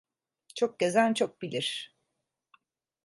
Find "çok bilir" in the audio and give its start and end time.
1.13-1.95